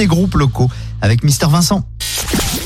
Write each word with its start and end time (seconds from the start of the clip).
les 0.00 0.06
groupes 0.06 0.36
locaux 0.36 0.70
avec 1.00 1.24
Mister 1.24 1.48
Vincent. 1.50 1.84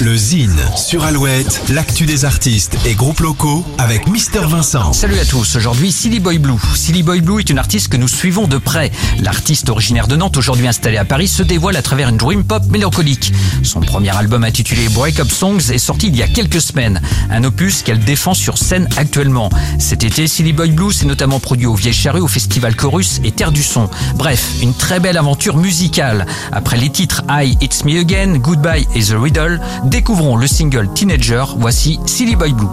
Le 0.00 0.16
Zine 0.16 0.60
sur 0.76 1.02
Alouette, 1.02 1.60
l'actu 1.70 2.06
des 2.06 2.24
artistes 2.24 2.76
et 2.86 2.94
groupes 2.94 3.18
locaux 3.18 3.64
avec 3.78 4.06
Mister 4.06 4.42
Vincent. 4.46 4.92
Salut 4.92 5.18
à 5.18 5.24
tous, 5.24 5.56
aujourd'hui 5.56 5.90
Silly 5.90 6.20
Boy 6.20 6.38
Blue. 6.38 6.60
Silly 6.76 7.02
Boy 7.02 7.20
Blue 7.20 7.40
est 7.40 7.50
une 7.50 7.58
artiste 7.58 7.88
que 7.88 7.96
nous 7.96 8.06
suivons 8.06 8.46
de 8.46 8.58
près. 8.58 8.92
L'artiste 9.20 9.68
originaire 9.70 10.06
de 10.06 10.14
Nantes, 10.14 10.36
aujourd'hui 10.36 10.68
installé 10.68 10.98
à 10.98 11.04
Paris, 11.04 11.26
se 11.26 11.42
dévoile 11.42 11.74
à 11.74 11.82
travers 11.82 12.10
une 12.10 12.16
dream 12.16 12.44
pop 12.44 12.62
mélancolique. 12.70 13.32
Son 13.64 13.80
premier 13.80 14.16
album 14.16 14.44
intitulé 14.44 14.88
Break 14.88 15.18
Up 15.18 15.30
Songs 15.32 15.72
est 15.72 15.78
sorti 15.78 16.06
il 16.08 16.16
y 16.16 16.22
a 16.22 16.28
quelques 16.28 16.60
semaines, 16.60 17.00
un 17.30 17.42
opus 17.42 17.82
qu'elle 17.82 17.98
défend 17.98 18.34
sur 18.34 18.56
scène 18.56 18.88
actuellement. 18.96 19.50
Cet 19.80 20.04
été, 20.04 20.28
Silly 20.28 20.52
Boy 20.52 20.70
Blue 20.70 20.92
s'est 20.92 21.06
notamment 21.06 21.40
produit 21.40 21.66
au 21.66 21.74
Vieille 21.74 21.92
Charrue, 21.92 22.20
au 22.20 22.28
Festival 22.28 22.76
Chorus 22.76 23.20
et 23.24 23.32
Terre 23.32 23.50
du 23.50 23.64
Son. 23.64 23.90
Bref, 24.14 24.48
une 24.62 24.74
très 24.74 25.00
belle 25.00 25.16
aventure 25.16 25.56
musicale. 25.56 26.24
Après 26.52 26.76
les 26.76 26.90
titres 26.90 27.24
I, 27.28 27.56
It's 27.60 27.84
Me 27.84 27.98
Again, 27.98 28.38
Goodbye 28.38 28.86
et 28.94 29.02
The 29.02 29.16
Riddle, 29.20 29.60
découvrons 29.88 30.36
le 30.36 30.46
single 30.46 30.92
Teenager, 30.92 31.44
voici 31.56 31.98
Silly 32.06 32.36
Boy 32.36 32.52
Blue. 32.52 32.68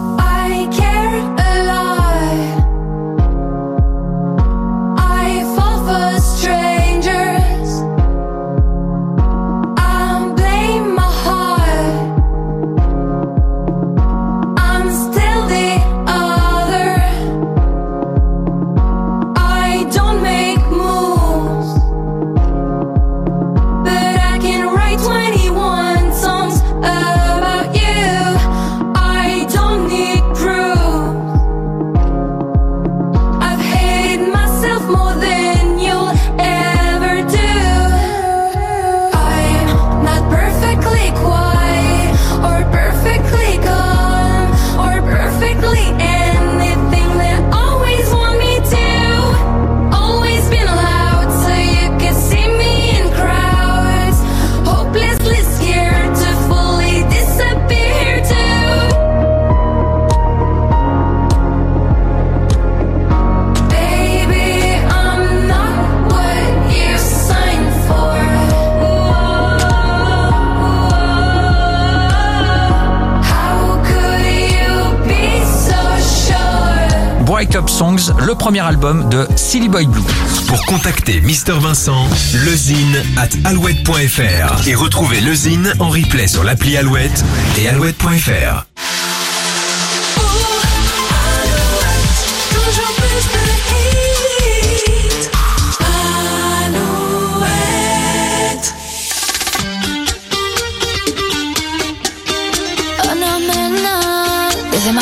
Break 77.36 77.54
Up 77.54 77.68
Songs, 77.68 78.14
le 78.26 78.34
premier 78.34 78.60
album 78.60 79.10
de 79.10 79.26
Silly 79.36 79.68
Boy 79.68 79.84
Blue. 79.84 80.00
Pour 80.48 80.64
contacter 80.64 81.20
Mister 81.20 81.52
Vincent, 81.52 82.08
lezine 82.46 82.96
at 83.18 83.28
alouette.fr 83.46 84.66
et 84.66 84.74
retrouver 84.74 85.20
Lezine 85.20 85.74
en 85.78 85.90
replay 85.90 86.28
sur 86.28 86.44
l'appli 86.44 86.78
Alouette 86.78 87.26
et 87.58 87.68
alouette.fr. 87.68 88.64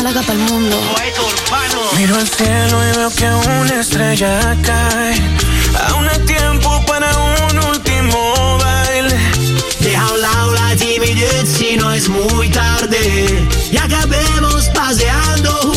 Málaga 0.05 0.21
para 0.27 0.39
el 0.39 0.53
mundo. 0.53 0.79
Miro 1.97 2.15
al 2.17 2.29
cielo 2.29 2.77
y 2.87 2.97
veo 2.99 3.11
que 3.11 3.27
una 3.27 3.81
estrella 3.81 4.55
cae. 4.63 5.15
Aún 5.89 6.07
hay 6.07 6.19
tiempo 6.27 6.85
para 6.87 7.11
un 7.17 7.59
último 7.71 8.59
baile. 8.59 9.17
Deja 9.81 10.03
a 10.03 10.13
un 10.13 10.21
lado 10.21 10.53
la 10.53 10.77
timidez 10.77 11.49
si 11.49 11.79
no 11.79 11.91
es 11.91 12.11
muy 12.11 12.51
tarde 12.51 13.49
y 13.73 13.77
acabemos 13.79 14.69
paseando 14.75 15.74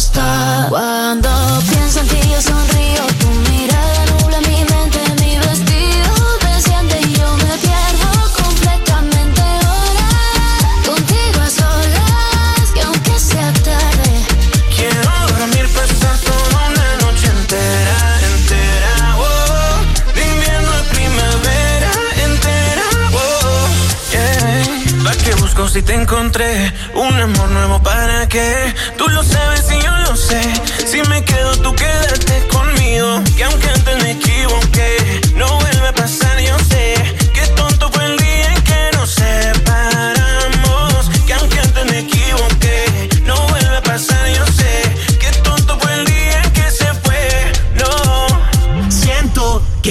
posta. 0.00 0.66
Cuando 0.70 1.28
pienso 1.68 2.00
en 2.00 2.08
ti 2.08 2.20
yo 2.30 2.40
sonrío, 2.40 3.04
tu 3.20 3.28
mirada 3.50 4.06
nubla 4.06 4.40
mi 4.40 4.64
mente, 4.72 5.00
mi 5.20 5.38
vestido 5.38 6.12
desciende 6.40 7.00
y 7.06 7.12
yo 7.18 7.36
me 7.36 7.54
pierdo 7.64 8.08
completamente 8.42 9.40
ahora. 9.40 10.08
Contigo 10.86 11.40
a 11.42 11.50
solas, 11.50 12.70
que 12.74 12.80
aunque 12.80 13.18
sea 13.18 13.52
tarde. 13.52 14.10
Quiero 14.74 15.12
dormir, 15.38 15.66
pasar 15.74 16.16
toda 16.28 16.58
una 16.68 16.88
noche 17.02 17.26
entera, 17.26 17.96
entera, 18.32 19.16
oh. 19.18 20.14
De 20.14 20.22
invierno 20.32 20.70
a 20.70 20.82
primavera, 20.94 21.92
entera, 22.26 22.86
oh. 23.12 23.68
Yeah. 24.12 25.04
¿Pa' 25.04 25.16
qué 25.24 25.34
busco 25.34 25.68
si 25.68 25.82
te 25.82 25.94
encontré? 25.94 26.72
Un 26.94 27.20
amor 27.20 27.50
nuevo 27.50 27.82
para 27.82 28.26
qué? 28.28 28.74
Tú 28.96 29.08
lo 29.08 29.22
sabes 29.22 29.69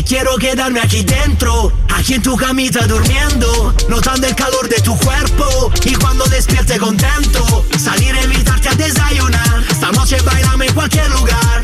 quiero 0.10 0.38
quedarme 0.38 0.80
aquí 0.80 1.04
dentro, 1.04 1.72
aquí 1.88 2.16
en 2.16 2.24
tu 2.24 2.36
camita 2.36 2.88
durmiendo, 2.88 3.76
notando 3.90 4.26
el 4.26 4.34
calor 4.34 4.68
de 4.68 4.82
tu 4.82 4.98
cuerpo 4.98 5.72
y 5.86 5.94
cuando 5.94 6.26
despierte 6.26 6.80
contento, 6.80 7.64
salir 7.78 8.16
a 8.16 8.24
invitarte 8.24 8.70
a 8.70 8.74
desayunar. 8.74 9.64
Esta 9.70 9.92
noche 9.92 10.18
bailame 10.26 10.66
en 10.66 10.74
cualquier 10.74 11.08
lugar, 11.12 11.64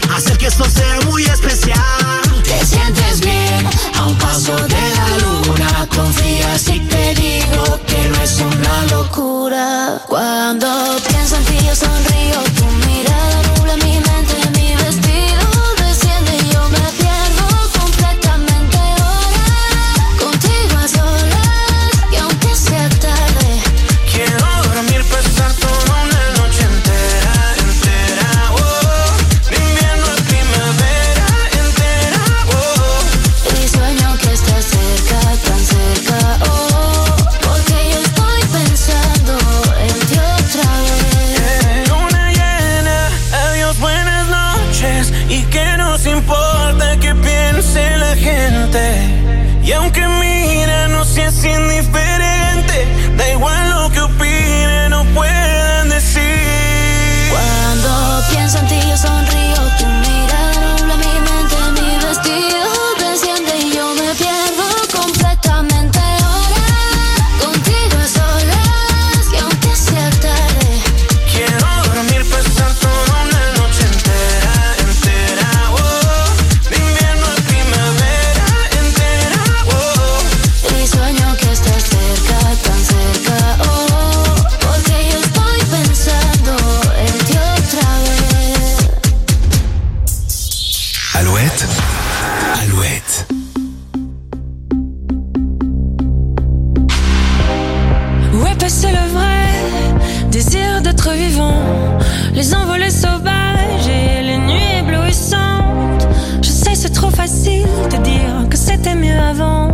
les 102.35 102.53
envolées 102.53 102.91
sauvages 102.91 103.87
et 103.87 104.21
les 104.21 104.37
nuits 104.37 104.79
éblouissantes. 104.79 106.07
Je 106.41 106.49
sais, 106.49 106.75
c'est 106.75 106.89
trop 106.89 107.09
facile 107.09 107.67
de 107.89 107.97
dire 108.03 108.49
que 108.49 108.57
c'était 108.57 108.95
mieux 108.95 109.17
avant. 109.17 109.71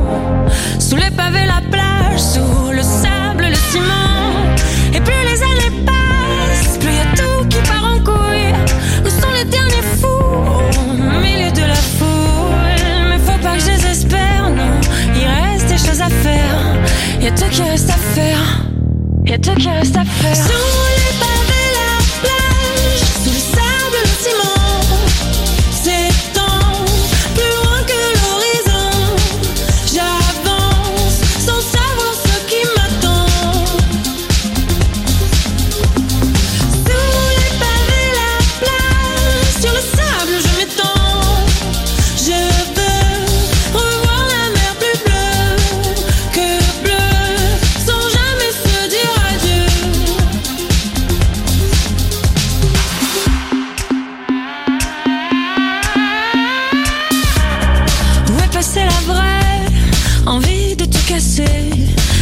Sous 0.80 0.96
les 0.96 1.10
pavés, 1.10 1.46
la 1.48 1.62
plage, 1.72 2.20
sous 2.20 2.72
le 2.72 2.84
sable, 2.84 3.48
le 3.50 3.56
ciment. 3.56 4.56
Et 4.94 5.02
plus 5.02 5.22
les 5.30 5.42
années 5.42 5.84
passent, 5.86 6.78
plus 6.78 6.94
y 6.94 7.00
a 7.00 7.16
tout 7.16 7.48
qui 7.50 7.58
part 7.70 7.96
en 7.96 8.00
couille. 8.04 8.54
Où 9.06 9.10
sont 9.10 9.32
les 9.38 9.46
derniers 9.46 9.88
fous 10.00 10.08
au 10.08 11.20
milieu 11.20 11.52
de 11.52 11.62
la 11.62 11.82
foule? 11.98 13.10
Mais 13.10 13.18
faut 13.18 13.40
pas 13.42 13.56
que 13.56 13.62
je 13.62 13.72
désespère, 13.72 14.50
non. 14.50 14.80
Il 15.16 15.28
reste 15.28 15.68
des 15.68 15.78
choses 15.78 16.02
à 16.02 16.10
faire. 16.10 16.58
Y 17.20 17.28
a 17.28 17.32
tout 17.32 17.50
qui 17.50 17.64
reste 17.64 17.90
à 17.90 17.94
faire. 17.94 18.66
Y 19.26 19.34
a 19.34 19.38
tout 19.40 19.56
qui 19.56 19.70
reste 19.70 19.98
à 19.98 20.06
faire. 20.06 20.81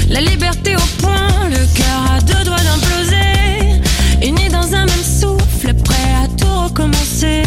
La 0.10 0.22
liberté 0.22 0.76
au 0.76 1.02
point, 1.02 1.50
le 1.50 1.66
cœur 1.78 2.12
à 2.12 2.20
deux 2.22 2.44
doigts 2.44 2.58
d'imploser. 2.58 3.80
Unis 4.24 4.50
dans 4.50 4.74
un 4.74 4.86
même 4.86 5.04
souffle, 5.04 5.74
prêt 5.84 6.14
à 6.24 6.28
tout 6.36 6.64
recommencer. 6.64 7.44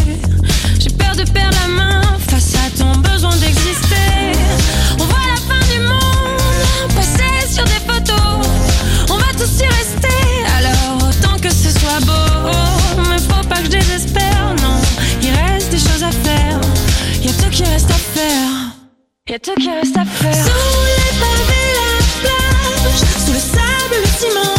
J'ai 0.79 0.89
peur 0.89 1.13
de 1.15 1.23
perdre 1.29 1.57
la 1.61 1.67
main 1.67 2.01
face 2.29 2.55
à 2.55 2.69
ton 2.77 2.95
besoin 2.99 3.35
d'exister. 3.35 4.31
On 4.97 5.03
voit 5.03 5.27
la 5.27 5.39
fin 5.47 5.59
du 5.73 5.79
monde 5.79 6.93
passer 6.95 7.53
sur 7.53 7.65
des 7.65 7.81
photos. 7.85 8.47
On 9.09 9.17
va 9.17 9.33
tous 9.37 9.59
y 9.59 9.67
rester, 9.67 10.23
alors 10.57 11.09
autant 11.09 11.37
que 11.39 11.49
ce 11.49 11.69
soit 11.69 11.99
beau. 12.05 12.49
Mais 13.09 13.19
faut 13.19 13.47
pas 13.47 13.57
que 13.57 13.65
je 13.65 13.71
désespère, 13.71 14.55
non. 14.61 14.79
Il 15.21 15.31
reste 15.31 15.69
des 15.69 15.79
choses 15.79 16.03
à 16.03 16.11
faire. 16.11 16.59
Y 17.21 17.27
a 17.27 17.33
tout 17.33 17.49
qui 17.51 17.63
reste 17.63 17.91
à 17.91 17.99
faire. 18.19 18.49
Y 19.27 19.33
a 19.33 19.39
tout 19.39 19.55
qui 19.59 19.69
reste 19.69 19.97
à 19.97 20.05
faire. 20.05 21.02
see 24.31 24.52